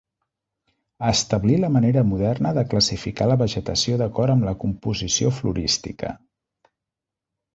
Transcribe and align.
Establí 1.09 1.57
la 1.63 1.69
manera 1.73 2.03
moderna 2.13 2.53
de 2.59 2.63
classificar 2.71 3.27
la 3.33 3.37
vegetació 3.43 3.99
d'acord 4.03 4.35
amb 4.35 4.49
la 4.49 4.55
composició 4.65 5.33
florística. 5.41 6.15